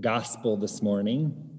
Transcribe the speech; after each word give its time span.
gospel 0.00 0.56
this 0.56 0.82
morning 0.82 1.50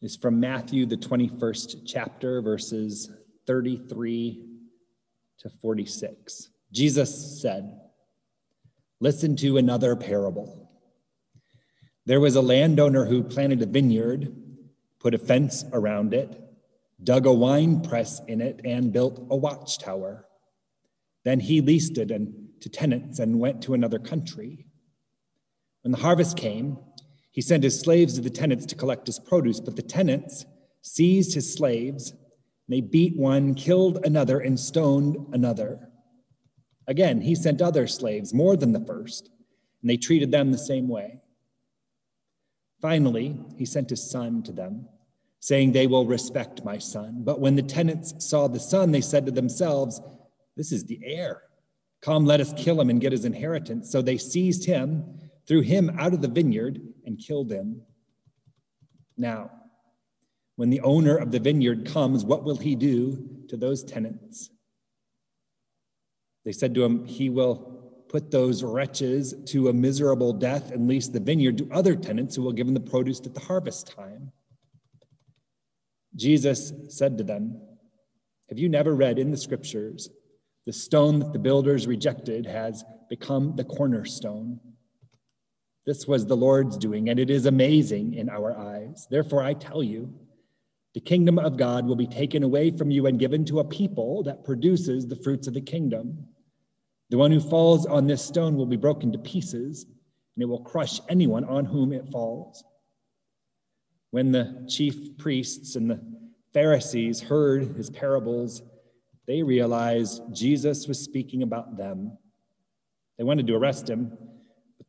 is 0.00 0.16
from 0.16 0.40
Matthew, 0.40 0.86
the 0.86 0.96
21st 0.96 1.82
chapter, 1.86 2.40
verses 2.40 3.10
33 3.46 4.42
to 5.38 5.50
46. 5.50 6.48
Jesus 6.72 7.42
said, 7.42 7.78
Listen 9.00 9.36
to 9.36 9.58
another 9.58 9.94
parable. 9.94 10.70
There 12.06 12.20
was 12.20 12.36
a 12.36 12.40
landowner 12.40 13.04
who 13.04 13.22
planted 13.22 13.60
a 13.60 13.66
vineyard, 13.66 14.34
put 14.98 15.12
a 15.12 15.18
fence 15.18 15.62
around 15.74 16.14
it, 16.14 16.40
dug 17.04 17.26
a 17.26 17.32
wine 17.32 17.82
press 17.82 18.22
in 18.28 18.40
it, 18.40 18.62
and 18.64 18.94
built 18.94 19.26
a 19.30 19.36
watchtower. 19.36 20.26
Then 21.24 21.38
he 21.38 21.60
leased 21.60 21.98
it 21.98 22.08
to 22.08 22.68
tenants 22.70 23.18
and 23.18 23.38
went 23.38 23.62
to 23.64 23.74
another 23.74 23.98
country. 23.98 24.64
When 25.82 25.92
the 25.92 25.98
harvest 25.98 26.38
came, 26.38 26.78
he 27.32 27.40
sent 27.40 27.64
his 27.64 27.80
slaves 27.80 28.14
to 28.14 28.20
the 28.20 28.30
tenants 28.30 28.66
to 28.66 28.74
collect 28.74 29.06
his 29.06 29.18
produce, 29.18 29.58
but 29.58 29.74
the 29.74 29.82
tenants 29.82 30.44
seized 30.82 31.34
his 31.34 31.52
slaves, 31.52 32.10
and 32.10 32.20
they 32.68 32.82
beat 32.82 33.16
one, 33.16 33.54
killed 33.54 34.04
another, 34.04 34.38
and 34.38 34.60
stoned 34.60 35.16
another. 35.32 35.88
Again, 36.86 37.22
he 37.22 37.34
sent 37.34 37.62
other 37.62 37.86
slaves, 37.86 38.34
more 38.34 38.56
than 38.56 38.72
the 38.72 38.84
first, 38.84 39.30
and 39.80 39.90
they 39.90 39.96
treated 39.96 40.30
them 40.30 40.52
the 40.52 40.58
same 40.58 40.88
way. 40.88 41.20
Finally, 42.82 43.40
he 43.56 43.64
sent 43.64 43.88
his 43.88 44.10
son 44.10 44.42
to 44.42 44.52
them, 44.52 44.86
saying, 45.40 45.72
They 45.72 45.86
will 45.86 46.04
respect 46.04 46.64
my 46.64 46.76
son. 46.76 47.22
But 47.24 47.40
when 47.40 47.56
the 47.56 47.62
tenants 47.62 48.12
saw 48.18 48.46
the 48.46 48.60
son, 48.60 48.90
they 48.90 49.00
said 49.00 49.24
to 49.24 49.32
themselves, 49.32 50.02
This 50.56 50.70
is 50.70 50.84
the 50.84 51.00
heir. 51.02 51.42
Come, 52.02 52.26
let 52.26 52.40
us 52.40 52.52
kill 52.56 52.80
him 52.80 52.90
and 52.90 53.00
get 53.00 53.12
his 53.12 53.24
inheritance. 53.24 53.90
So 53.90 54.02
they 54.02 54.18
seized 54.18 54.66
him, 54.66 55.04
threw 55.46 55.60
him 55.60 55.96
out 55.98 56.12
of 56.12 56.20
the 56.20 56.28
vineyard, 56.28 56.80
and 57.04 57.18
killed 57.18 57.50
him. 57.50 57.82
Now, 59.16 59.50
when 60.56 60.70
the 60.70 60.80
owner 60.80 61.16
of 61.16 61.30
the 61.30 61.38
vineyard 61.38 61.86
comes, 61.86 62.24
what 62.24 62.44
will 62.44 62.56
he 62.56 62.74
do 62.74 63.44
to 63.48 63.56
those 63.56 63.82
tenants? 63.82 64.50
They 66.44 66.52
said 66.52 66.74
to 66.74 66.84
him, 66.84 67.04
He 67.06 67.30
will 67.30 67.72
put 68.08 68.30
those 68.30 68.62
wretches 68.62 69.34
to 69.46 69.68
a 69.68 69.72
miserable 69.72 70.32
death 70.32 70.70
and 70.70 70.86
lease 70.86 71.08
the 71.08 71.20
vineyard 71.20 71.58
to 71.58 71.70
other 71.72 71.96
tenants 71.96 72.36
who 72.36 72.42
will 72.42 72.52
give 72.52 72.68
him 72.68 72.74
the 72.74 72.80
produce 72.80 73.20
at 73.20 73.32
the 73.34 73.40
harvest 73.40 73.86
time. 73.96 74.32
Jesus 76.14 76.72
said 76.88 77.16
to 77.18 77.24
them, 77.24 77.58
Have 78.50 78.58
you 78.58 78.68
never 78.68 78.94
read 78.94 79.18
in 79.18 79.30
the 79.30 79.36
scriptures, 79.36 80.10
the 80.66 80.72
stone 80.72 81.20
that 81.20 81.32
the 81.32 81.38
builders 81.38 81.86
rejected 81.86 82.44
has 82.44 82.84
become 83.08 83.56
the 83.56 83.64
cornerstone? 83.64 84.60
This 85.84 86.06
was 86.06 86.26
the 86.26 86.36
Lord's 86.36 86.76
doing, 86.76 87.08
and 87.08 87.18
it 87.18 87.28
is 87.28 87.46
amazing 87.46 88.14
in 88.14 88.28
our 88.28 88.56
eyes. 88.56 89.06
Therefore, 89.10 89.42
I 89.42 89.54
tell 89.54 89.82
you, 89.82 90.12
the 90.94 91.00
kingdom 91.00 91.38
of 91.38 91.56
God 91.56 91.86
will 91.86 91.96
be 91.96 92.06
taken 92.06 92.42
away 92.42 92.70
from 92.70 92.90
you 92.90 93.06
and 93.06 93.18
given 93.18 93.44
to 93.46 93.60
a 93.60 93.64
people 93.64 94.22
that 94.24 94.44
produces 94.44 95.06
the 95.06 95.16
fruits 95.16 95.48
of 95.48 95.54
the 95.54 95.60
kingdom. 95.60 96.26
The 97.10 97.18
one 97.18 97.32
who 97.32 97.40
falls 97.40 97.86
on 97.86 98.06
this 98.06 98.24
stone 98.24 98.56
will 98.56 98.66
be 98.66 98.76
broken 98.76 99.10
to 99.12 99.18
pieces, 99.18 99.84
and 100.36 100.42
it 100.42 100.46
will 100.46 100.62
crush 100.62 101.00
anyone 101.08 101.44
on 101.44 101.64
whom 101.64 101.92
it 101.92 102.08
falls. 102.12 102.62
When 104.10 104.30
the 104.30 104.66
chief 104.68 105.16
priests 105.18 105.74
and 105.74 105.90
the 105.90 106.00
Pharisees 106.52 107.20
heard 107.20 107.74
his 107.76 107.90
parables, 107.90 108.62
they 109.26 109.42
realized 109.42 110.22
Jesus 110.32 110.86
was 110.86 111.00
speaking 111.00 111.42
about 111.42 111.76
them. 111.76 112.16
They 113.18 113.24
wanted 113.24 113.46
to 113.46 113.56
arrest 113.56 113.88
him 113.88 114.12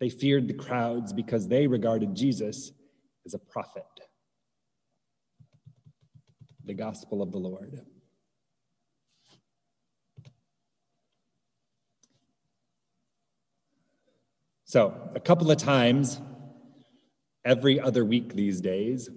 they 0.04 0.10
feared 0.10 0.50
the 0.50 0.54
crowds 0.54 1.14
because 1.14 1.48
they 1.48 1.66
regarded 1.66 2.14
Jesus 2.14 2.74
as 3.26 3.34
a 3.34 3.40
prophet. 3.40 3.86
The 6.66 6.74
gospel 6.74 7.22
of 7.22 7.32
the 7.32 7.38
Lord. 7.38 7.80
So, 14.66 14.94
a 15.16 15.22
couple 15.22 15.50
of 15.50 15.58
times 15.58 16.20
every 17.46 17.80
other 17.80 18.04
week 18.04 18.34
these 18.34 18.60
days, 18.60 19.10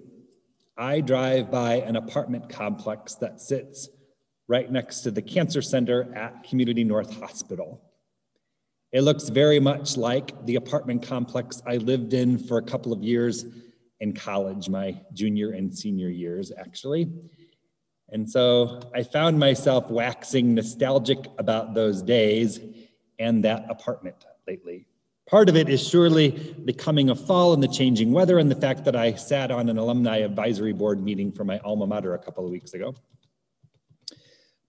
I 0.77 1.01
drive 1.01 1.51
by 1.51 1.81
an 1.81 1.97
apartment 1.97 2.47
complex 2.47 3.15
that 3.15 3.41
sits 3.41 3.89
right 4.47 4.71
next 4.71 5.01
to 5.01 5.11
the 5.11 5.21
cancer 5.21 5.61
center 5.61 6.15
at 6.15 6.45
Community 6.45 6.85
North 6.85 7.19
Hospital. 7.19 7.86
It 8.93 9.01
looks 9.01 9.27
very 9.27 9.59
much 9.59 9.97
like 9.97 10.45
the 10.45 10.55
apartment 10.55 11.03
complex 11.03 11.61
I 11.67 11.77
lived 11.77 12.13
in 12.13 12.37
for 12.37 12.57
a 12.57 12.61
couple 12.63 12.93
of 12.93 13.03
years 13.03 13.45
in 13.99 14.13
college, 14.13 14.69
my 14.69 15.01
junior 15.13 15.51
and 15.51 15.75
senior 15.75 16.09
years, 16.09 16.51
actually. 16.57 17.11
And 18.09 18.29
so 18.29 18.79
I 18.95 19.03
found 19.03 19.37
myself 19.37 19.89
waxing 19.89 20.55
nostalgic 20.55 21.19
about 21.37 21.73
those 21.73 22.01
days 22.01 22.61
and 23.19 23.43
that 23.43 23.65
apartment 23.69 24.25
lately. 24.47 24.87
Part 25.29 25.49
of 25.49 25.57
it 25.57 25.67
is 25.67 25.85
surely 25.85 26.55
the 26.63 26.71
coming 26.71 27.09
of 27.09 27.19
fall 27.19 27.53
and 27.53 27.61
the 27.61 27.67
changing 27.67 28.13
weather, 28.13 28.39
and 28.39 28.49
the 28.49 28.55
fact 28.55 28.85
that 28.85 28.95
I 28.95 29.13
sat 29.15 29.51
on 29.51 29.67
an 29.67 29.77
alumni 29.77 30.19
advisory 30.19 30.71
board 30.71 31.03
meeting 31.03 31.33
for 31.33 31.43
my 31.43 31.59
alma 31.59 31.85
mater 31.85 32.13
a 32.13 32.17
couple 32.17 32.45
of 32.45 32.51
weeks 32.51 32.73
ago. 32.73 32.95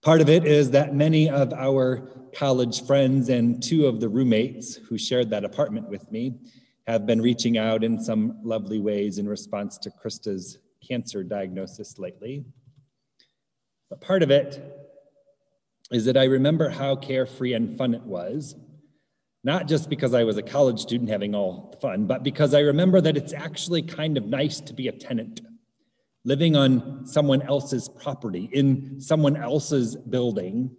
Part 0.01 0.21
of 0.21 0.29
it 0.29 0.45
is 0.45 0.71
that 0.71 0.95
many 0.95 1.29
of 1.29 1.51
our 1.51 2.07
college 2.33 2.85
friends 2.85 3.27
and 3.27 3.61
two 3.61 3.85
of 3.85 3.99
the 3.99 4.07
roommates 4.07 4.75
who 4.75 4.97
shared 4.97 5.29
that 5.31 5.43
apartment 5.43 5.89
with 5.89 6.09
me 6.09 6.35
have 6.87 7.05
been 7.05 7.21
reaching 7.21 7.57
out 7.57 7.83
in 7.83 8.01
some 8.01 8.39
lovely 8.41 8.79
ways 8.79 9.17
in 9.17 9.27
response 9.27 9.77
to 9.79 9.91
Krista's 9.91 10.57
cancer 10.87 11.21
diagnosis 11.21 11.99
lately. 11.99 12.45
But 13.89 13.99
part 13.99 14.23
of 14.23 14.31
it 14.31 14.63
is 15.91 16.05
that 16.05 16.15
I 16.15 16.25
remember 16.25 16.69
how 16.69 16.95
carefree 16.95 17.53
and 17.53 17.77
fun 17.77 17.93
it 17.93 18.03
was, 18.03 18.55
not 19.43 19.67
just 19.67 19.89
because 19.89 20.13
I 20.13 20.23
was 20.23 20.37
a 20.37 20.43
college 20.43 20.79
student 20.79 21.09
having 21.09 21.35
all 21.35 21.71
the 21.73 21.77
fun, 21.81 22.07
but 22.07 22.23
because 22.23 22.53
I 22.53 22.61
remember 22.61 23.01
that 23.01 23.17
it's 23.17 23.33
actually 23.33 23.81
kind 23.81 24.17
of 24.17 24.25
nice 24.25 24.61
to 24.61 24.73
be 24.73 24.87
a 24.87 24.93
tenant 24.93 25.41
living 26.25 26.55
on 26.55 27.05
someone 27.05 27.41
else's 27.41 27.89
property, 27.89 28.49
in 28.53 28.99
someone 28.99 29.35
else's 29.35 29.95
building, 29.95 30.75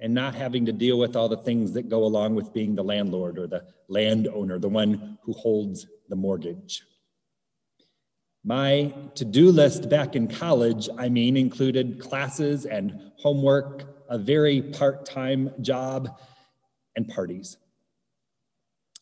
and 0.00 0.12
not 0.12 0.34
having 0.34 0.66
to 0.66 0.72
deal 0.72 0.98
with 0.98 1.14
all 1.14 1.28
the 1.28 1.36
things 1.36 1.72
that 1.72 1.88
go 1.88 2.04
along 2.04 2.34
with 2.34 2.52
being 2.52 2.74
the 2.74 2.82
landlord 2.82 3.38
or 3.38 3.46
the 3.46 3.64
landowner, 3.88 4.58
the 4.58 4.68
one 4.68 5.16
who 5.22 5.32
holds 5.32 5.86
the 6.08 6.16
mortgage. 6.16 6.82
My 8.44 8.92
to 9.14 9.24
do 9.24 9.52
list 9.52 9.88
back 9.88 10.16
in 10.16 10.26
college, 10.26 10.88
I 10.98 11.08
mean, 11.08 11.36
included 11.36 12.00
classes 12.00 12.66
and 12.66 13.12
homework, 13.18 13.84
a 14.10 14.18
very 14.18 14.60
part 14.60 15.06
time 15.06 15.50
job, 15.60 16.18
and 16.96 17.08
parties. 17.08 17.56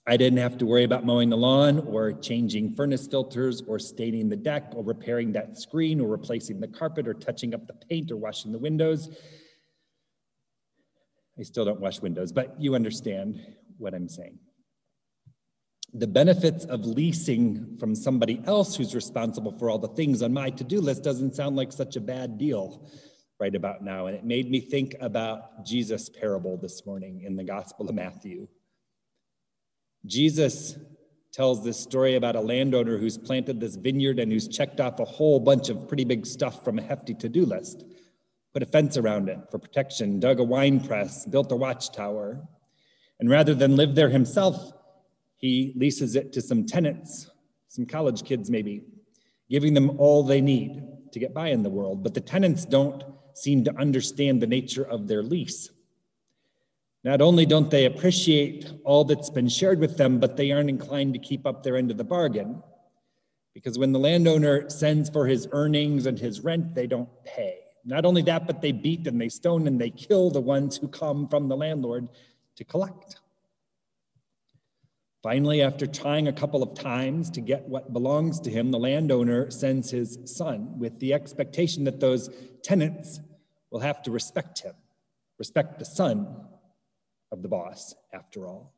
I 0.06 0.16
didn't 0.16 0.38
have 0.38 0.56
to 0.58 0.66
worry 0.66 0.84
about 0.84 1.04
mowing 1.04 1.28
the 1.28 1.36
lawn 1.36 1.80
or 1.80 2.12
changing 2.12 2.74
furnace 2.74 3.06
filters 3.06 3.62
or 3.66 3.78
staining 3.78 4.28
the 4.28 4.36
deck 4.36 4.72
or 4.74 4.82
repairing 4.82 5.32
that 5.32 5.58
screen 5.58 6.00
or 6.00 6.08
replacing 6.08 6.58
the 6.58 6.68
carpet 6.68 7.06
or 7.06 7.14
touching 7.14 7.54
up 7.54 7.66
the 7.66 7.74
paint 7.74 8.10
or 8.10 8.16
washing 8.16 8.50
the 8.50 8.58
windows. 8.58 9.10
I 11.38 11.42
still 11.42 11.64
don't 11.64 11.80
wash 11.80 12.00
windows, 12.00 12.32
but 12.32 12.60
you 12.60 12.74
understand 12.74 13.40
what 13.78 13.94
I'm 13.94 14.08
saying. 14.08 14.38
The 15.92 16.06
benefits 16.06 16.64
of 16.64 16.86
leasing 16.86 17.76
from 17.78 17.94
somebody 17.94 18.42
else 18.46 18.76
who's 18.76 18.94
responsible 18.94 19.52
for 19.58 19.70
all 19.70 19.78
the 19.78 19.88
things 19.88 20.22
on 20.22 20.32
my 20.32 20.50
to 20.50 20.64
do 20.64 20.80
list 20.80 21.02
doesn't 21.02 21.34
sound 21.34 21.56
like 21.56 21.72
such 21.72 21.96
a 21.96 22.00
bad 22.00 22.38
deal 22.38 22.88
right 23.40 23.54
about 23.54 23.82
now. 23.82 24.06
And 24.06 24.16
it 24.16 24.24
made 24.24 24.50
me 24.50 24.60
think 24.60 24.94
about 25.00 25.64
Jesus' 25.64 26.08
parable 26.08 26.56
this 26.58 26.86
morning 26.86 27.22
in 27.22 27.36
the 27.36 27.44
Gospel 27.44 27.88
of 27.88 27.94
Matthew. 27.94 28.46
Jesus 30.06 30.76
tells 31.32 31.62
this 31.62 31.78
story 31.78 32.16
about 32.16 32.36
a 32.36 32.40
landowner 32.40 32.98
who's 32.98 33.16
planted 33.16 33.60
this 33.60 33.76
vineyard 33.76 34.18
and 34.18 34.32
who's 34.32 34.48
checked 34.48 34.80
off 34.80 34.98
a 34.98 35.04
whole 35.04 35.38
bunch 35.38 35.68
of 35.68 35.86
pretty 35.86 36.04
big 36.04 36.26
stuff 36.26 36.64
from 36.64 36.78
a 36.78 36.82
hefty 36.82 37.14
to 37.14 37.28
do 37.28 37.44
list. 37.44 37.84
Put 38.52 38.62
a 38.62 38.66
fence 38.66 38.97
around 38.97 39.28
it 39.28 39.38
for 39.50 39.58
protection, 39.58 40.18
dug 40.18 40.41
a 40.41 40.44
wine 40.44 40.80
press, 40.80 41.24
built 41.26 41.52
a 41.52 41.56
watchtower. 41.56 42.41
And 43.20 43.30
rather 43.30 43.54
than 43.54 43.76
live 43.76 43.94
there 43.94 44.08
himself, 44.08 44.72
he 45.36 45.72
leases 45.76 46.16
it 46.16 46.32
to 46.32 46.41
some 46.41 46.66
tenants, 46.66 47.30
some 47.68 47.86
college 47.86 48.24
kids 48.24 48.50
maybe, 48.50 48.82
giving 49.48 49.74
them 49.74 49.98
all 49.98 50.22
they 50.22 50.41
need 50.41 50.82
to 51.12 51.18
get 51.18 51.32
by 51.32 51.48
in 51.48 51.62
the 51.62 51.70
world. 51.70 52.03
But 52.03 52.14
the 52.14 52.20
tenants 52.20 52.64
don't 52.64 53.04
seem 53.34 53.64
to 53.64 53.76
understand 53.78 54.42
the 54.42 54.46
nature 54.46 54.84
of 54.84 55.06
their 55.06 55.22
lease. 55.22 55.70
Not 57.02 57.22
only 57.22 57.47
don't 57.47 57.70
they 57.70 57.86
appreciate 57.86 58.70
all 58.84 59.04
that's 59.04 59.30
been 59.30 59.48
shared 59.48 59.78
with 59.78 59.97
them, 59.97 60.20
but 60.20 60.36
they 60.36 60.52
aren't 60.52 60.68
inclined 60.68 61.14
to 61.14 61.18
keep 61.18 61.47
up 61.47 61.62
their 61.62 61.76
end 61.76 61.91
of 61.91 61.97
the 61.97 62.04
bargain. 62.04 62.62
Because 63.54 63.78
when 63.78 63.92
the 63.92 63.98
landowner 63.98 64.68
sends 64.68 65.08
for 65.08 65.26
his 65.26 65.48
earnings 65.52 66.06
and 66.06 66.18
his 66.18 66.41
rent, 66.41 66.74
they 66.74 66.86
don't 66.86 67.08
pay. 67.24 67.58
Not 67.84 68.04
only 68.04 68.20
that, 68.22 68.47
but 68.47 68.60
they 68.60 68.72
beat 68.72 69.06
and 69.06 69.18
they 69.18 69.30
stone 69.30 69.66
and 69.66 69.80
they 69.80 69.91
kill 69.91 70.30
the 70.30 70.41
ones 70.41 70.76
who 70.76 70.88
come 70.88 71.26
from 71.26 71.48
the 71.48 71.56
landlord 71.56 72.08
to 72.56 72.64
collect. 72.64 73.16
Finally, 75.22 75.62
after 75.62 75.86
trying 75.86 76.28
a 76.28 76.32
couple 76.32 76.62
of 76.62 76.74
times 76.74 77.30
to 77.30 77.41
get 77.41 77.66
what 77.66 77.92
belongs 77.92 78.41
to 78.41 78.50
him, 78.50 78.70
the 78.70 78.78
landowner 78.78 79.50
sends 79.50 79.91
his 79.91 80.18
son 80.24 80.78
with 80.78 80.98
the 80.98 81.14
expectation 81.14 81.84
that 81.84 82.00
those 82.00 82.30
tenants 82.62 83.20
will 83.70 83.80
have 83.80 84.03
to 84.03 84.10
respect 84.10 84.60
him, 84.60 84.74
respect 85.38 85.78
the 85.78 85.84
son 85.84 86.26
of 87.32 87.42
the 87.42 87.48
boss, 87.48 87.94
after 88.12 88.47
all. 88.47 88.74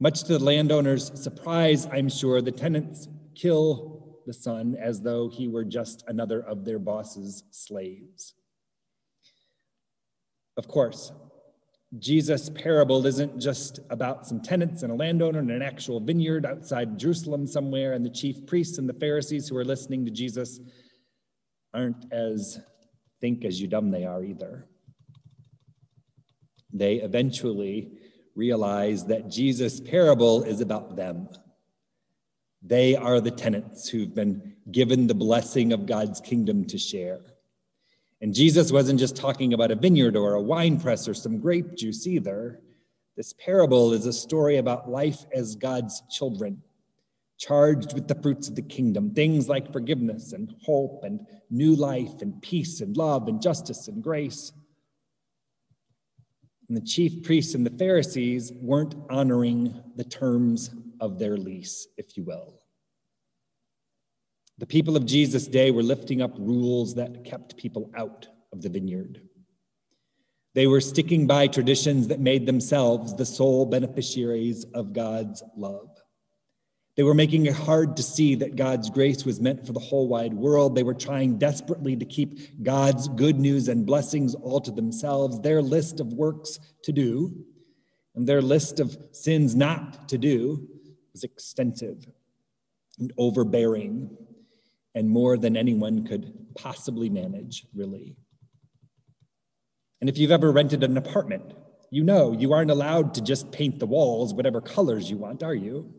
Much 0.00 0.24
to 0.24 0.38
the 0.38 0.44
landowner's 0.44 1.10
surprise, 1.20 1.86
I'm 1.86 2.08
sure, 2.08 2.40
the 2.42 2.52
tenants 2.52 3.08
kill 3.34 4.20
the 4.26 4.32
son 4.32 4.76
as 4.80 5.00
though 5.00 5.28
he 5.28 5.48
were 5.48 5.64
just 5.64 6.04
another 6.08 6.40
of 6.40 6.64
their 6.64 6.78
boss's 6.78 7.44
slaves. 7.50 8.34
Of 10.56 10.68
course, 10.68 11.12
Jesus' 11.98 12.50
parable 12.50 13.06
isn't 13.06 13.40
just 13.40 13.80
about 13.90 14.26
some 14.26 14.40
tenants 14.40 14.82
and 14.82 14.92
a 14.92 14.96
landowner 14.96 15.38
and 15.38 15.50
an 15.50 15.62
actual 15.62 16.00
vineyard 16.00 16.44
outside 16.44 16.98
Jerusalem 16.98 17.46
somewhere, 17.46 17.92
and 17.92 18.04
the 18.04 18.10
chief 18.10 18.46
priests 18.46 18.78
and 18.78 18.88
the 18.88 18.94
Pharisees 18.94 19.48
who 19.48 19.56
are 19.56 19.64
listening 19.64 20.04
to 20.04 20.10
Jesus 20.10 20.60
aren't 21.72 22.12
as 22.12 22.60
think 23.20 23.44
as 23.44 23.60
you 23.60 23.68
dumb 23.68 23.90
they 23.90 24.04
are 24.04 24.24
either. 24.24 24.66
They 26.74 26.96
eventually 26.96 27.92
realize 28.34 29.06
that 29.06 29.30
Jesus' 29.30 29.80
parable 29.80 30.42
is 30.42 30.60
about 30.60 30.96
them. 30.96 31.28
They 32.62 32.96
are 32.96 33.20
the 33.20 33.30
tenants 33.30 33.88
who've 33.88 34.14
been 34.14 34.56
given 34.70 35.06
the 35.06 35.14
blessing 35.14 35.72
of 35.72 35.86
God's 35.86 36.20
kingdom 36.20 36.64
to 36.66 36.78
share. 36.78 37.20
And 38.20 38.34
Jesus 38.34 38.72
wasn't 38.72 38.98
just 38.98 39.16
talking 39.16 39.52
about 39.52 39.70
a 39.70 39.76
vineyard 39.76 40.16
or 40.16 40.34
a 40.34 40.42
wine 40.42 40.80
press 40.80 41.06
or 41.06 41.14
some 41.14 41.38
grape 41.38 41.76
juice 41.76 42.06
either. 42.06 42.60
This 43.16 43.34
parable 43.34 43.92
is 43.92 44.06
a 44.06 44.12
story 44.12 44.56
about 44.56 44.90
life 44.90 45.26
as 45.32 45.54
God's 45.54 46.02
children, 46.10 46.62
charged 47.38 47.92
with 47.92 48.08
the 48.08 48.20
fruits 48.20 48.48
of 48.48 48.56
the 48.56 48.62
kingdom, 48.62 49.14
things 49.14 49.48
like 49.48 49.72
forgiveness 49.72 50.32
and 50.32 50.54
hope 50.64 51.04
and 51.04 51.20
new 51.50 51.76
life 51.76 52.22
and 52.22 52.40
peace 52.42 52.80
and 52.80 52.96
love 52.96 53.28
and 53.28 53.40
justice 53.40 53.86
and 53.86 54.02
grace. 54.02 54.52
And 56.68 56.76
the 56.76 56.86
chief 56.86 57.22
priests 57.22 57.54
and 57.54 57.66
the 57.66 57.78
Pharisees 57.78 58.52
weren't 58.54 58.94
honoring 59.10 59.82
the 59.96 60.04
terms 60.04 60.70
of 61.00 61.18
their 61.18 61.36
lease, 61.36 61.86
if 61.96 62.16
you 62.16 62.24
will. 62.24 62.60
The 64.58 64.66
people 64.66 64.96
of 64.96 65.04
Jesus' 65.04 65.48
day 65.48 65.70
were 65.70 65.82
lifting 65.82 66.22
up 66.22 66.32
rules 66.38 66.94
that 66.94 67.24
kept 67.24 67.56
people 67.56 67.90
out 67.96 68.28
of 68.52 68.62
the 68.62 68.68
vineyard. 68.68 69.20
They 70.54 70.68
were 70.68 70.80
sticking 70.80 71.26
by 71.26 71.48
traditions 71.48 72.06
that 72.08 72.20
made 72.20 72.46
themselves 72.46 73.14
the 73.14 73.26
sole 73.26 73.66
beneficiaries 73.66 74.64
of 74.72 74.92
God's 74.92 75.42
love. 75.56 75.90
They 76.96 77.02
were 77.02 77.14
making 77.14 77.46
it 77.46 77.54
hard 77.54 77.96
to 77.96 78.02
see 78.04 78.36
that 78.36 78.54
God's 78.54 78.88
grace 78.88 79.24
was 79.24 79.40
meant 79.40 79.66
for 79.66 79.72
the 79.72 79.80
whole 79.80 80.06
wide 80.06 80.32
world. 80.32 80.76
They 80.76 80.84
were 80.84 80.94
trying 80.94 81.38
desperately 81.38 81.96
to 81.96 82.04
keep 82.04 82.62
God's 82.62 83.08
good 83.08 83.38
news 83.38 83.68
and 83.68 83.84
blessings 83.84 84.34
all 84.36 84.60
to 84.60 84.70
themselves. 84.70 85.40
Their 85.40 85.60
list 85.60 85.98
of 85.98 86.12
works 86.12 86.60
to 86.84 86.92
do 86.92 87.44
and 88.14 88.28
their 88.28 88.42
list 88.42 88.78
of 88.78 88.96
sins 89.10 89.56
not 89.56 90.08
to 90.08 90.18
do 90.18 90.68
was 91.12 91.24
extensive 91.24 92.06
and 93.00 93.12
overbearing 93.18 94.16
and 94.94 95.08
more 95.08 95.36
than 95.36 95.56
anyone 95.56 96.06
could 96.06 96.32
possibly 96.54 97.10
manage, 97.10 97.66
really. 97.74 98.14
And 100.00 100.08
if 100.08 100.18
you've 100.18 100.30
ever 100.30 100.52
rented 100.52 100.84
an 100.84 100.96
apartment, 100.96 101.54
you 101.90 102.04
know 102.04 102.32
you 102.32 102.52
aren't 102.52 102.70
allowed 102.70 103.14
to 103.14 103.20
just 103.20 103.50
paint 103.50 103.80
the 103.80 103.86
walls 103.86 104.32
whatever 104.32 104.60
colors 104.60 105.10
you 105.10 105.16
want, 105.16 105.42
are 105.42 105.54
you? 105.54 105.92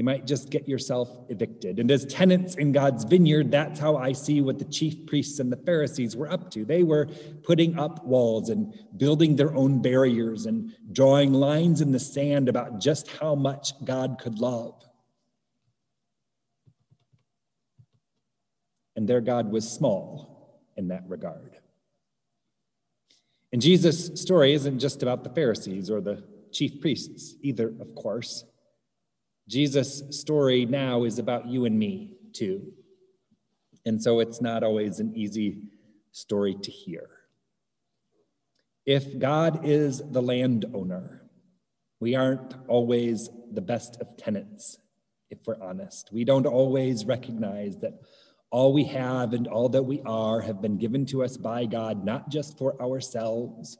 You 0.00 0.04
might 0.04 0.26
just 0.26 0.48
get 0.48 0.66
yourself 0.66 1.10
evicted. 1.28 1.78
And 1.78 1.90
as 1.90 2.06
tenants 2.06 2.54
in 2.54 2.72
God's 2.72 3.04
vineyard, 3.04 3.50
that's 3.50 3.78
how 3.78 3.98
I 3.98 4.12
see 4.12 4.40
what 4.40 4.58
the 4.58 4.64
chief 4.64 5.04
priests 5.04 5.40
and 5.40 5.52
the 5.52 5.58
Pharisees 5.58 6.16
were 6.16 6.32
up 6.32 6.50
to. 6.52 6.64
They 6.64 6.84
were 6.84 7.04
putting 7.42 7.78
up 7.78 8.02
walls 8.06 8.48
and 8.48 8.72
building 8.96 9.36
their 9.36 9.54
own 9.54 9.82
barriers 9.82 10.46
and 10.46 10.74
drawing 10.90 11.34
lines 11.34 11.82
in 11.82 11.92
the 11.92 12.00
sand 12.00 12.48
about 12.48 12.80
just 12.80 13.08
how 13.08 13.34
much 13.34 13.74
God 13.84 14.16
could 14.18 14.38
love. 14.38 14.82
and 18.96 19.06
their 19.06 19.20
God 19.20 19.52
was 19.52 19.70
small 19.70 20.62
in 20.78 20.88
that 20.88 21.04
regard. 21.06 21.58
And 23.52 23.60
Jesus' 23.60 24.20
story 24.20 24.54
isn't 24.54 24.78
just 24.78 25.02
about 25.02 25.24
the 25.24 25.30
Pharisees 25.30 25.90
or 25.90 26.00
the 26.00 26.24
chief 26.52 26.80
priests 26.80 27.34
either, 27.42 27.68
of 27.80 27.94
course. 27.94 28.44
Jesus' 29.50 30.04
story 30.10 30.64
now 30.64 31.02
is 31.02 31.18
about 31.18 31.48
you 31.48 31.64
and 31.64 31.76
me, 31.76 32.12
too. 32.32 32.72
And 33.84 34.00
so 34.00 34.20
it's 34.20 34.40
not 34.40 34.62
always 34.62 35.00
an 35.00 35.12
easy 35.16 35.62
story 36.12 36.54
to 36.54 36.70
hear. 36.70 37.08
If 38.86 39.18
God 39.18 39.66
is 39.66 40.02
the 40.08 40.22
landowner, 40.22 41.22
we 41.98 42.14
aren't 42.14 42.54
always 42.68 43.28
the 43.50 43.60
best 43.60 44.00
of 44.00 44.16
tenants, 44.16 44.78
if 45.30 45.38
we're 45.44 45.60
honest. 45.60 46.12
We 46.12 46.24
don't 46.24 46.46
always 46.46 47.04
recognize 47.04 47.76
that 47.78 48.00
all 48.52 48.72
we 48.72 48.84
have 48.84 49.32
and 49.32 49.48
all 49.48 49.68
that 49.70 49.82
we 49.82 50.00
are 50.06 50.40
have 50.42 50.62
been 50.62 50.78
given 50.78 51.06
to 51.06 51.24
us 51.24 51.36
by 51.36 51.66
God, 51.66 52.04
not 52.04 52.30
just 52.30 52.56
for 52.56 52.80
ourselves, 52.80 53.78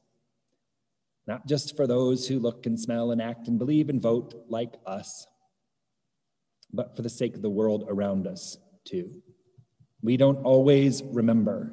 not 1.28 1.46
just 1.46 1.76
for 1.76 1.86
those 1.86 2.26
who 2.26 2.40
look 2.40 2.66
and 2.66 2.78
smell 2.78 3.12
and 3.12 3.22
act 3.22 3.46
and 3.46 3.56
believe 3.56 3.88
and 3.88 4.02
vote 4.02 4.34
like 4.48 4.74
us, 4.84 5.28
but 6.72 6.96
for 6.96 7.02
the 7.02 7.10
sake 7.10 7.34
of 7.34 7.42
the 7.42 7.50
world 7.50 7.84
around 7.88 8.26
us, 8.26 8.58
too. 8.84 9.22
We 10.02 10.16
don't 10.16 10.38
always 10.44 11.02
remember 11.02 11.72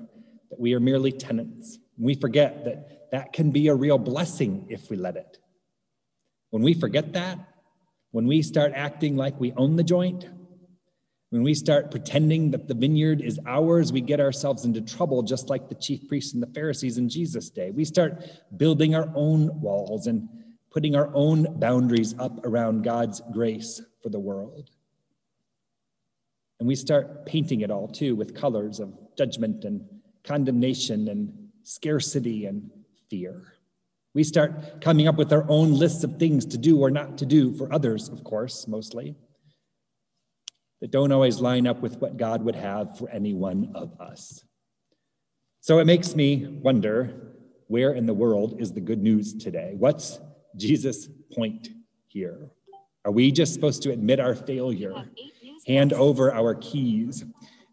that 0.49 0.59
we 0.59 0.73
are 0.73 0.79
merely 0.79 1.11
tenants. 1.11 1.79
We 1.97 2.15
forget 2.15 2.65
that 2.65 3.09
that 3.11 3.33
can 3.33 3.51
be 3.51 3.67
a 3.67 3.75
real 3.75 3.97
blessing 3.97 4.67
if 4.69 4.89
we 4.89 4.97
let 4.97 5.15
it. 5.15 5.37
When 6.49 6.61
we 6.63 6.73
forget 6.73 7.13
that, 7.13 7.39
when 8.11 8.27
we 8.27 8.41
start 8.41 8.73
acting 8.75 9.15
like 9.15 9.39
we 9.39 9.53
own 9.53 9.75
the 9.75 9.83
joint, 9.83 10.25
when 11.29 11.43
we 11.43 11.53
start 11.53 11.91
pretending 11.91 12.51
that 12.51 12.67
the 12.67 12.73
vineyard 12.73 13.21
is 13.21 13.39
ours, 13.45 13.91
we 13.91 13.99
get 13.99 14.21
ourselves 14.21 14.63
into 14.63 14.81
trouble, 14.81 15.23
just 15.23 15.49
like 15.49 15.67
the 15.67 15.75
chief 15.75 16.07
priests 16.07 16.33
and 16.33 16.41
the 16.41 16.47
Pharisees 16.47 16.97
in 16.97 17.09
Jesus' 17.09 17.49
day. 17.49 17.71
We 17.71 17.83
start 17.83 18.23
building 18.55 18.95
our 18.95 19.09
own 19.13 19.59
walls 19.59 20.07
and 20.07 20.29
putting 20.71 20.95
our 20.95 21.09
own 21.13 21.59
boundaries 21.59 22.15
up 22.17 22.45
around 22.45 22.83
God's 22.83 23.21
grace 23.33 23.81
for 24.01 24.09
the 24.09 24.19
world. 24.19 24.69
And 26.59 26.67
we 26.67 26.75
start 26.75 27.25
painting 27.25 27.61
it 27.61 27.71
all 27.71 27.87
too 27.87 28.15
with 28.15 28.35
colors 28.35 28.79
of 28.79 28.93
judgment 29.17 29.63
and 29.63 29.85
condemnation 30.23 31.07
and 31.07 31.49
scarcity 31.63 32.45
and 32.45 32.69
fear. 33.09 33.53
We 34.13 34.23
start 34.23 34.81
coming 34.81 35.07
up 35.07 35.15
with 35.17 35.31
our 35.31 35.45
own 35.49 35.73
lists 35.73 36.03
of 36.03 36.17
things 36.17 36.45
to 36.47 36.57
do 36.57 36.79
or 36.79 36.89
not 36.89 37.17
to 37.19 37.25
do 37.25 37.53
for 37.53 37.71
others, 37.71 38.09
of 38.09 38.23
course, 38.23 38.67
mostly 38.67 39.15
that 40.81 40.91
don't 40.91 41.11
always 41.11 41.39
line 41.39 41.67
up 41.67 41.81
with 41.81 41.97
what 41.99 42.17
God 42.17 42.43
would 42.43 42.55
have 42.55 42.97
for 42.97 43.09
any 43.09 43.33
one 43.33 43.71
of 43.73 43.99
us. 43.99 44.43
So 45.61 45.79
it 45.79 45.85
makes 45.85 46.15
me 46.15 46.59
wonder 46.61 47.33
where 47.67 47.93
in 47.93 48.05
the 48.05 48.13
world 48.13 48.55
is 48.59 48.71
the 48.71 48.79
good 48.79 49.01
news 49.01 49.33
today? 49.33 49.73
What's 49.77 50.19
Jesus' 50.55 51.09
point 51.33 51.69
here? 52.07 52.49
Are 53.03 53.11
we 53.11 53.31
just 53.31 53.53
supposed 53.53 53.81
to 53.83 53.91
admit 53.91 54.19
our 54.19 54.35
failure, 54.35 54.93
hand 55.67 55.93
over 55.93 56.33
our 56.33 56.55
keys, 56.55 57.23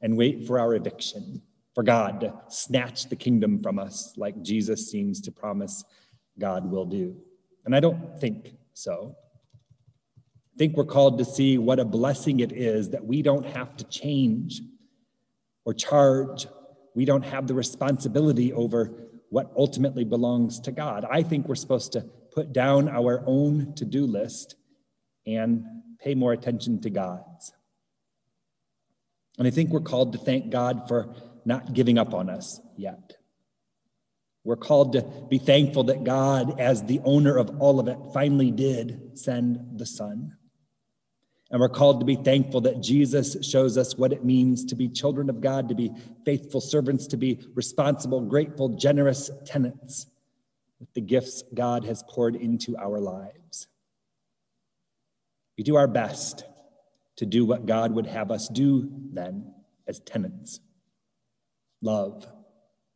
and 0.03 0.17
wait 0.17 0.47
for 0.47 0.59
our 0.59 0.75
eviction, 0.75 1.41
for 1.75 1.83
God 1.83 2.21
to 2.21 2.35
snatch 2.49 3.09
the 3.09 3.17
kingdom 3.17 3.63
from 3.63 3.79
us 3.79 4.13
like 4.17 4.43
Jesus 4.43 4.91
seems 4.91 5.21
to 5.23 5.33
promise 5.33 5.83
God 6.39 6.71
will 6.71 6.85
do? 6.85 7.17
And 7.65 7.75
I 7.75 7.81
don't 7.81 8.21
think 8.21 8.55
so. 8.75 9.17
I 10.55 10.59
think 10.59 10.77
we're 10.77 10.85
called 10.85 11.19
to 11.19 11.25
see 11.25 11.59
what 11.59 11.81
a 11.81 11.85
blessing 11.85 12.41
it 12.41 12.53
is 12.53 12.91
that 12.91 13.05
we 13.05 13.23
don't 13.23 13.47
have 13.47 13.77
to 13.79 13.85
change 13.85 14.61
or 15.65 15.73
charge. 15.73 16.47
We 16.95 17.05
don't 17.05 17.25
have 17.25 17.47
the 17.47 17.55
responsibility 17.55 18.53
over 18.53 18.93
what 19.31 19.51
ultimately 19.57 20.05
belongs 20.05 20.61
to 20.61 20.71
God. 20.71 21.07
I 21.11 21.23
think 21.23 21.49
we're 21.49 21.55
supposed 21.55 21.93
to 21.93 22.03
put 22.33 22.53
down 22.53 22.89
our 22.89 23.25
own 23.27 23.75
to 23.77 23.85
do 23.85 24.07
list 24.07 24.57
and 25.27 25.65
pay 25.99 26.15
more 26.15 26.33
attention 26.33 26.81
to 26.83 26.91
God's. 26.91 27.53
And 29.39 29.47
I 29.47 29.51
think 29.51 29.71
we're 29.71 29.81
called 29.81 30.13
to 30.13 30.19
thank 30.19 30.51
God 30.51 30.89
for 30.89 31.15
not 31.45 31.73
giving 31.73 31.99
up 31.99 32.15
on 32.15 32.31
us 32.31 32.61
yet. 32.77 33.17
We're 34.45 34.57
called 34.57 34.93
to 34.93 35.03
be 35.31 35.39
thankful 35.39 35.85
that 35.85 36.05
God, 36.05 36.61
as 36.61 36.85
the 36.85 37.01
owner 37.05 37.37
of 37.37 37.61
all 37.61 37.81
of 37.81 37.89
it, 37.89 37.99
finally 38.13 38.51
did 38.51 39.19
send 39.19 39.79
the 39.79 39.87
Son. 39.87 40.37
And 41.51 41.61
we're 41.61 41.69
called 41.69 42.01
to 42.01 42.07
be 42.07 42.17
thankful 42.17 42.63
that 42.63 42.81
Jesus 42.81 43.37
shows 43.43 43.79
us 43.79 43.97
what 43.97 44.13
it 44.13 44.25
means 44.25 44.65
to 44.67 44.75
be 44.75 44.89
children 44.89 45.31
of 45.31 45.41
God, 45.41 45.69
to 45.69 45.75
be 45.75 45.93
faithful 46.25 46.61
servants, 46.61 47.07
to 47.09 47.17
be 47.17 47.41
responsible, 47.55 48.21
grateful, 48.21 48.71
generous 48.71 49.31
tenants 49.47 50.07
with 50.81 50.93
the 50.95 51.01
gifts 51.01 51.43
God 51.55 51.85
has 51.85 52.03
poured 52.09 52.37
into 52.37 52.77
our 52.77 52.99
lives. 52.99 53.69
We 55.57 55.65
do 55.65 55.77
our 55.77 55.87
best 55.87 56.45
to 57.17 57.27
do 57.27 57.45
what 57.45 57.67
God 57.67 57.93
would 57.93 58.07
have 58.07 58.31
us 58.31 58.49
do 58.49 58.91
then 59.13 59.53
as 59.87 60.01
tenants 60.01 60.61
love, 61.85 62.27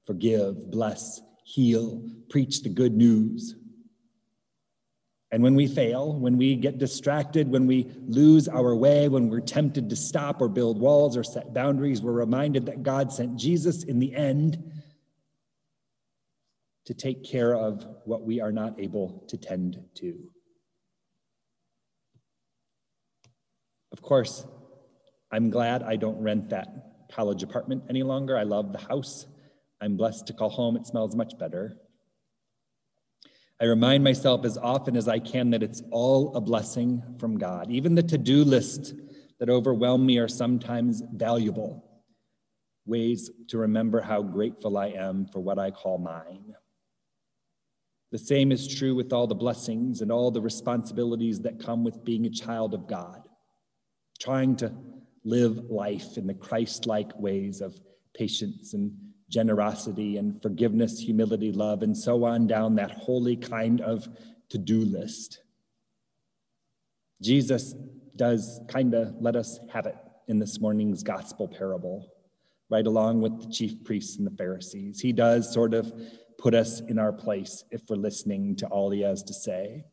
forgive, 0.06 0.70
bless, 0.70 1.20
heal, 1.44 2.02
preach 2.30 2.62
the 2.62 2.68
good 2.68 2.94
news. 2.94 3.54
And 5.30 5.42
when 5.42 5.54
we 5.54 5.66
fail, 5.66 6.18
when 6.18 6.38
we 6.38 6.56
get 6.56 6.78
distracted, 6.78 7.50
when 7.50 7.66
we 7.66 7.92
lose 8.06 8.48
our 8.48 8.75
way, 8.75 9.08
when 9.08 9.28
we're 9.28 9.40
tempted 9.40 9.90
to 9.90 9.96
stop 9.96 10.40
or 10.40 10.48
build 10.48 10.80
walls 10.80 11.18
or 11.18 11.22
set 11.22 11.52
boundaries, 11.52 12.00
we're 12.00 12.12
reminded 12.12 12.64
that 12.66 12.82
God 12.82 13.12
sent 13.12 13.37
Jesus 13.37 13.84
in 13.84 13.98
the 13.98 14.14
end 14.14 14.72
to 16.87 16.94
take 16.94 17.22
care 17.22 17.54
of 17.54 17.87
what 18.06 18.22
we 18.22 18.40
are 18.40 18.52
not 18.52 18.80
able 18.80 19.22
to 19.28 19.37
tend 19.37 19.78
to. 19.96 20.30
Of 23.92 23.97
course, 24.08 24.46
I'm 25.30 25.50
glad 25.50 25.82
I 25.82 25.96
don't 25.96 26.20
rent 26.20 26.48
that 26.48 26.68
college 27.12 27.42
apartment 27.42 27.84
any 27.90 28.02
longer. 28.02 28.36
I 28.38 28.42
love 28.42 28.72
the 28.72 28.78
house. 28.78 29.26
I'm 29.82 29.96
blessed 29.96 30.26
to 30.28 30.32
call 30.32 30.48
home. 30.48 30.76
It 30.76 30.86
smells 30.86 31.14
much 31.14 31.38
better. 31.38 31.76
I 33.60 33.64
remind 33.64 34.02
myself 34.02 34.44
as 34.44 34.56
often 34.56 34.96
as 34.96 35.08
I 35.08 35.18
can 35.18 35.50
that 35.50 35.62
it's 35.62 35.82
all 35.90 36.34
a 36.34 36.40
blessing 36.40 37.02
from 37.18 37.38
God. 37.38 37.70
Even 37.70 37.94
the 37.94 38.02
to 38.04 38.16
do 38.16 38.44
list 38.44 38.94
that 39.40 39.50
overwhelm 39.50 40.06
me 40.06 40.18
are 40.18 40.28
sometimes 40.28 41.02
valuable 41.12 41.84
ways 42.86 43.30
to 43.48 43.58
remember 43.58 44.00
how 44.00 44.22
grateful 44.22 44.78
I 44.78 44.88
am 44.88 45.26
for 45.26 45.40
what 45.40 45.58
I 45.58 45.70
call 45.70 45.98
mine. 45.98 46.54
The 48.10 48.18
same 48.18 48.52
is 48.52 48.66
true 48.66 48.94
with 48.94 49.12
all 49.12 49.26
the 49.26 49.34
blessings 49.34 50.00
and 50.00 50.10
all 50.10 50.30
the 50.30 50.40
responsibilities 50.40 51.40
that 51.40 51.60
come 51.60 51.84
with 51.84 52.04
being 52.04 52.24
a 52.24 52.30
child 52.30 52.72
of 52.72 52.88
God, 52.88 53.27
trying 54.18 54.56
to 54.56 54.72
live 55.25 55.70
life 55.70 56.16
in 56.16 56.26
the 56.26 56.34
Christ 56.34 56.87
like 56.87 57.18
ways 57.18 57.60
of 57.60 57.78
patience 58.14 58.75
and 58.75 58.92
generosity 59.28 60.16
and 60.16 60.40
forgiveness, 60.40 60.98
humility, 60.98 61.52
love, 61.52 61.82
and 61.82 61.96
so 61.96 62.25
on 62.25 62.46
down 62.46 62.75
that 62.76 62.90
holy 62.92 63.37
kind 63.37 63.80
of 63.80 64.08
to 64.48 64.58
do 64.58 64.80
list. 64.80 65.40
Jesus 67.20 67.75
does 68.16 68.60
kind 68.68 68.94
of 68.94 69.14
let 69.20 69.37
us 69.37 69.60
have 69.72 69.87
it 69.87 69.96
in 70.28 70.38
this 70.38 70.60
morning's 70.60 71.02
gospel 71.02 71.48
parable, 71.48 72.08
right 72.70 72.87
along 72.87 73.20
with 73.20 73.40
the 73.40 73.52
chief 73.52 73.84
priests 73.84 74.16
and 74.16 74.26
the 74.26 74.37
Pharisees. 74.37 75.00
He 75.00 75.12
does 75.12 75.52
sort 75.52 75.75
of 75.75 75.92
put 76.38 76.54
us 76.54 76.80
in 76.80 76.98
our 76.98 77.12
place 77.12 77.64
if 77.70 77.82
we're 77.88 77.96
listening 77.96 78.56
to 78.56 78.66
all 78.66 78.90
he 78.90 79.02
has 79.02 79.22
to 79.25 79.34
say. 79.34 79.84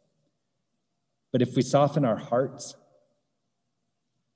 But 1.32 1.41
if 1.41 1.55
we 1.55 1.62
soften 1.62 2.05
our 2.05 2.15
hearts, 2.15 2.75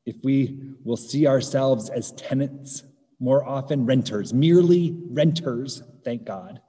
if 0.05 0.15
we 0.23 0.59
will 0.83 0.97
see 0.97 1.27
ourselves 1.27 1.89
as 1.89 2.11
tenants, 2.13 2.83
more 3.19 3.47
often 3.47 3.85
renters, 3.85 4.33
merely 4.33 4.97
renters, 5.09 5.83
thank 6.03 6.25
God, 6.25 6.61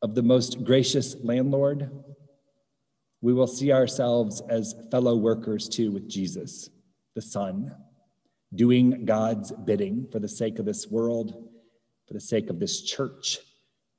of 0.00 0.14
the 0.14 0.22
most 0.22 0.64
gracious 0.64 1.14
landlord, 1.22 1.90
we 3.20 3.32
will 3.32 3.46
see 3.46 3.72
ourselves 3.72 4.42
as 4.48 4.74
fellow 4.90 5.16
workers 5.16 5.68
too 5.68 5.92
with 5.92 6.08
Jesus, 6.08 6.68
the 7.14 7.22
Son, 7.22 7.74
doing 8.54 9.04
God's 9.04 9.52
bidding 9.52 10.08
for 10.10 10.18
the 10.18 10.28
sake 10.28 10.58
of 10.58 10.64
this 10.64 10.88
world, 10.88 11.48
for 12.08 12.14
the 12.14 12.20
sake 12.20 12.50
of 12.50 12.58
this 12.58 12.82
church 12.82 13.38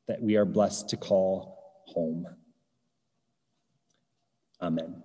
that 0.07 0.21
we 0.21 0.35
are 0.35 0.45
blessed 0.45 0.89
to 0.89 0.97
call 0.97 1.57
home. 1.87 2.27
Amen. 4.61 5.03